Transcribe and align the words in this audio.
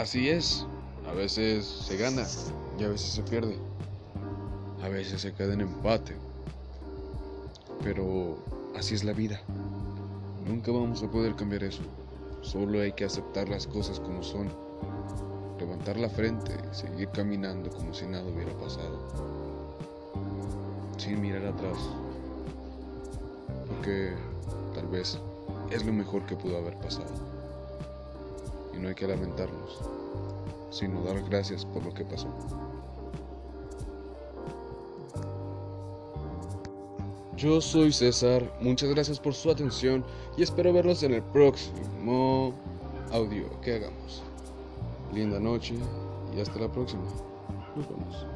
así 0.00 0.28
es. 0.28 0.66
A 1.08 1.12
veces 1.12 1.64
se 1.64 1.96
gana 1.96 2.26
y 2.78 2.84
a 2.84 2.88
veces 2.88 3.12
se 3.12 3.22
pierde. 3.22 3.56
A 4.82 4.88
veces 4.88 5.20
se 5.22 5.32
queda 5.32 5.54
en 5.54 5.62
empate. 5.62 6.16
Pero 7.82 8.38
así 8.76 8.94
es 8.94 9.04
la 9.04 9.12
vida. 9.12 9.40
Nunca 10.46 10.72
vamos 10.72 11.02
a 11.02 11.10
poder 11.10 11.34
cambiar 11.34 11.64
eso. 11.64 11.82
Solo 12.42 12.80
hay 12.80 12.92
que 12.92 13.04
aceptar 13.04 13.48
las 13.48 13.66
cosas 13.66 14.00
como 14.00 14.22
son. 14.22 14.48
Levantar 15.58 15.96
la 15.96 16.08
frente 16.08 16.52
y 16.70 16.74
seguir 16.74 17.08
caminando 17.10 17.70
como 17.70 17.92
si 17.92 18.06
nada 18.06 18.24
hubiera 18.24 18.52
pasado. 18.58 18.98
Sin 20.96 21.20
mirar 21.20 21.46
atrás. 21.46 21.78
Porque 23.68 24.12
tal 24.74 24.86
vez 24.88 25.18
es 25.70 25.84
lo 25.84 25.92
mejor 25.92 26.24
que 26.26 26.36
pudo 26.36 26.58
haber 26.58 26.76
pasado. 26.78 27.37
No 28.80 28.88
hay 28.88 28.94
que 28.94 29.06
lamentarnos, 29.06 29.80
sino 30.70 31.02
dar 31.02 31.20
gracias 31.28 31.64
por 31.64 31.84
lo 31.84 31.92
que 31.92 32.04
pasó. 32.04 32.28
Yo 37.36 37.60
soy 37.60 37.92
César, 37.92 38.42
muchas 38.60 38.90
gracias 38.90 39.20
por 39.20 39.34
su 39.34 39.50
atención 39.50 40.04
y 40.36 40.42
espero 40.42 40.72
verlos 40.72 41.02
en 41.04 41.14
el 41.14 41.22
próximo 41.22 42.52
audio 43.12 43.48
que 43.60 43.74
hagamos. 43.74 44.22
Linda 45.12 45.38
noche 45.38 45.74
y 46.36 46.40
hasta 46.40 46.58
la 46.58 46.68
próxima. 46.68 47.04
Nos 47.76 47.88
vemos. 47.88 48.26